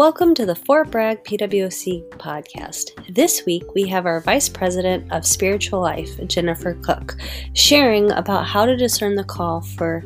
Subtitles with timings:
[0.00, 3.14] Welcome to the Fort Bragg PWC podcast.
[3.14, 7.18] This week we have our Vice President of Spiritual Life, Jennifer Cook,
[7.52, 10.02] sharing about how to discern the call for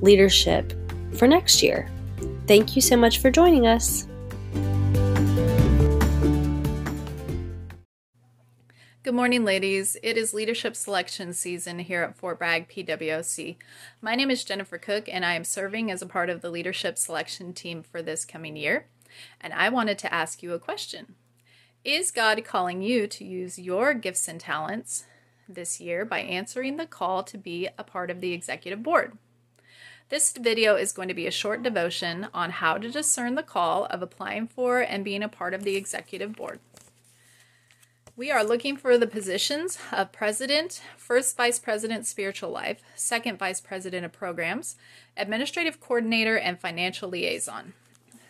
[0.00, 0.72] leadership
[1.14, 1.90] for next year.
[2.46, 4.06] Thank you so much for joining us.
[9.02, 9.96] Good morning, ladies.
[10.04, 13.56] It is leadership selection season here at Fort Bragg PWC.
[14.00, 16.96] My name is Jennifer Cook, and I am serving as a part of the leadership
[16.96, 18.86] selection team for this coming year.
[19.40, 21.14] And I wanted to ask you a question
[21.84, 25.04] Is God calling you to use your gifts and talents
[25.48, 29.16] this year by answering the call to be a part of the executive board?
[30.08, 33.86] This video is going to be a short devotion on how to discern the call
[33.86, 36.60] of applying for and being a part of the executive board.
[38.14, 43.62] We are looking for the positions of president, first vice president spiritual life, second vice
[43.62, 44.76] president of programs,
[45.16, 47.72] administrative coordinator, and financial liaison.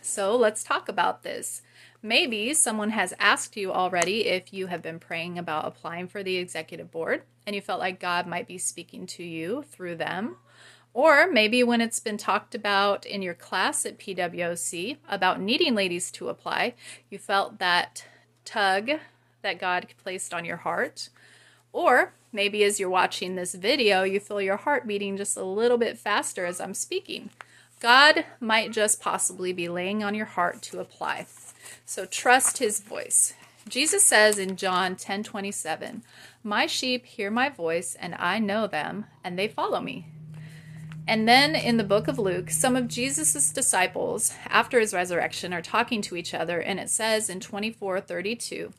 [0.03, 1.63] So let's talk about this.
[2.03, 6.37] Maybe someone has asked you already if you have been praying about applying for the
[6.37, 10.37] executive board and you felt like God might be speaking to you through them.
[10.93, 16.11] Or maybe when it's been talked about in your class at PWC about needing ladies
[16.13, 16.75] to apply,
[17.09, 18.05] you felt that
[18.45, 18.91] tug
[19.43, 21.09] that God placed on your heart.
[21.73, 25.79] Or maybe as you're watching this video, you feel your heart beating just a little
[25.79, 27.31] bit faster as I'm speaking.
[27.83, 31.27] God might just possibly be laying on your heart to apply.
[31.85, 33.35] So trust his voice.
[33.69, 36.05] Jesus says in John 10 27,
[36.45, 40.07] My sheep hear my voice, and I know them, and they follow me.
[41.09, 45.61] And then in the book of Luke, some of Jesus' disciples, after his resurrection, are
[45.61, 48.73] talking to each other, and it says in 24 32,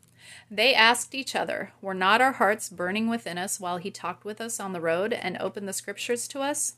[0.49, 4.39] they asked each other, Were not our hearts burning within us while he talked with
[4.39, 6.75] us on the road and opened the scriptures to us?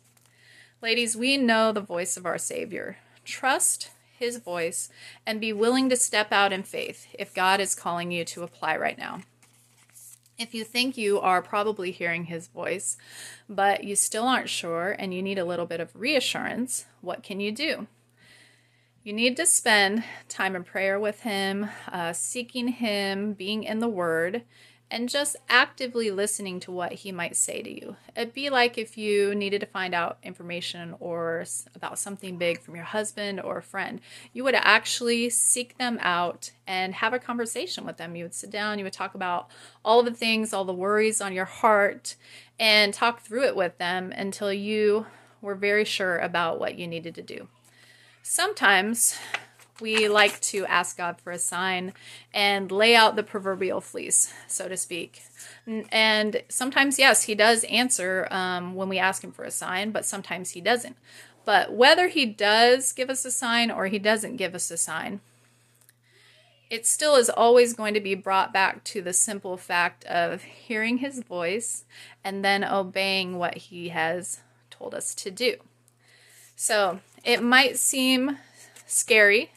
[0.82, 2.98] Ladies, we know the voice of our Savior.
[3.24, 4.90] Trust his voice
[5.26, 8.76] and be willing to step out in faith if God is calling you to apply
[8.76, 9.22] right now.
[10.38, 12.98] If you think you are probably hearing his voice,
[13.48, 17.40] but you still aren't sure and you need a little bit of reassurance, what can
[17.40, 17.88] you do?
[19.02, 23.88] You need to spend time in prayer with him, uh, seeking him, being in the
[23.88, 24.44] word,
[24.92, 27.96] and just actively listening to what he might say to you.
[28.16, 32.76] It'd be like if you needed to find out information or about something big from
[32.76, 34.00] your husband or a friend.
[34.32, 38.16] You would actually seek them out and have a conversation with them.
[38.16, 39.50] You would sit down, you would talk about
[39.84, 42.16] all the things, all the worries on your heart,
[42.60, 45.08] and talk through it with them until you
[45.42, 47.48] were very sure about what you needed to do.
[48.22, 49.18] Sometimes
[49.82, 51.94] we like to ask God for a sign
[52.34, 55.22] and lay out the proverbial fleece, so to speak.
[55.66, 60.06] And sometimes, yes, He does answer um, when we ask Him for a sign, but
[60.06, 60.96] sometimes He doesn't.
[61.44, 65.20] But whether He does give us a sign or He doesn't give us a sign,
[66.70, 71.00] it still is always going to be brought back to the simple fact of hearing
[71.00, 71.84] His voice
[72.24, 75.58] and then obeying what He has told us to do.
[76.56, 78.38] So it might seem
[78.88, 79.52] scary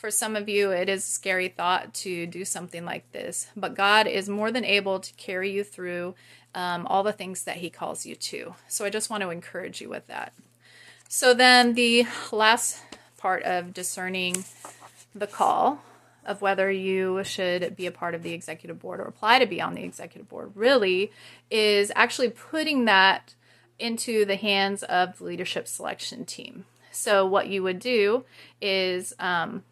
[0.00, 3.74] for some of you, it is a scary thought to do something like this, but
[3.74, 6.14] God is more than able to carry you through
[6.54, 8.54] um, all the things that He calls you to.
[8.66, 10.32] So I just want to encourage you with that.
[11.06, 12.82] So then, the last
[13.18, 14.44] part of discerning
[15.14, 15.82] the call
[16.24, 19.60] of whether you should be a part of the executive board or apply to be
[19.60, 21.12] on the executive board really
[21.50, 23.34] is actually putting that
[23.78, 26.64] into the hands of the leadership selection team.
[26.90, 28.24] So, what you would do
[28.62, 29.62] is um,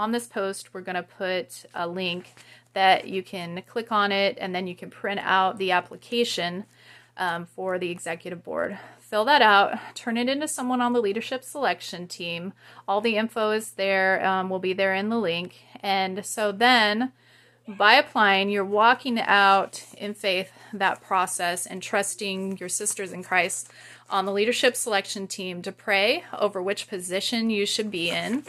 [0.00, 2.32] on this post, we're going to put a link
[2.72, 6.64] that you can click on it and then you can print out the application
[7.18, 8.78] um, for the executive board.
[8.98, 12.54] Fill that out, turn it into someone on the leadership selection team.
[12.88, 15.56] All the info is there, um, will be there in the link.
[15.82, 17.12] And so then,
[17.68, 23.70] by applying, you're walking out in faith that process and trusting your sisters in Christ
[24.08, 28.44] on the leadership selection team to pray over which position you should be in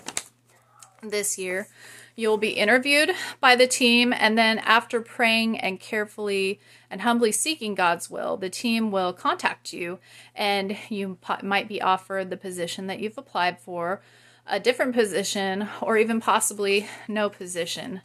[1.02, 1.68] this year.
[2.16, 6.60] You'll be interviewed by the team, and then after praying and carefully
[6.90, 10.00] and humbly seeking God's will, the team will contact you,
[10.36, 14.02] and you might be offered the position that you've applied for,
[14.46, 18.02] a different position, or even possibly no position.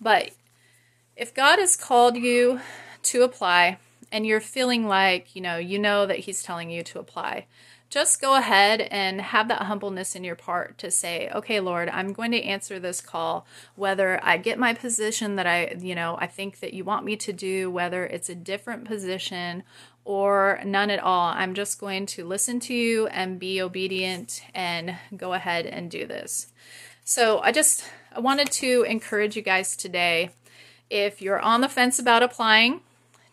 [0.00, 0.32] But
[1.16, 2.60] if God has called you
[3.04, 3.78] to apply,
[4.10, 7.46] and you're feeling like, you know, you know that He's telling you to apply,
[7.94, 12.12] just go ahead and have that humbleness in your part to say, okay, Lord, I'm
[12.12, 13.46] going to answer this call,
[13.76, 17.14] whether I get my position that I, you know, I think that you want me
[17.18, 19.62] to do, whether it's a different position
[20.04, 21.28] or none at all.
[21.36, 26.04] I'm just going to listen to you and be obedient and go ahead and do
[26.04, 26.48] this.
[27.04, 30.30] So I just I wanted to encourage you guys today
[30.90, 32.80] if you're on the fence about applying,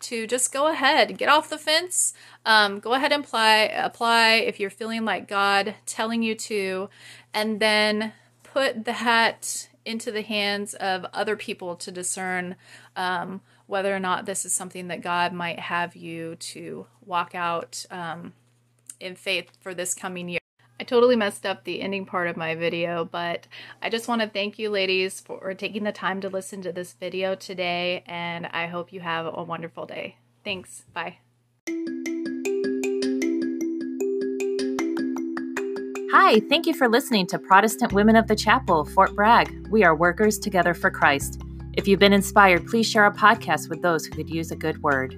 [0.02, 2.14] to just go ahead, get off the fence.
[2.46, 3.72] Um, go ahead and apply.
[3.74, 6.90] Apply if you're feeling like God telling you to,
[7.34, 12.56] and then put that into the hands of other people to discern
[12.96, 17.86] um, whether or not this is something that God might have you to walk out
[17.90, 18.34] um,
[19.00, 20.40] in faith for this coming year.
[20.80, 23.48] I totally messed up the ending part of my video, but
[23.82, 26.94] I just want to thank you ladies for taking the time to listen to this
[26.94, 30.18] video today, and I hope you have a wonderful day.
[30.44, 30.84] Thanks.
[30.92, 31.31] Bye.
[36.14, 39.70] Hi, thank you for listening to Protestant Women of the Chapel, Fort Bragg.
[39.70, 41.42] We are workers together for Christ.
[41.72, 44.84] If you've been inspired, please share our podcast with those who could use a good
[44.84, 45.16] word.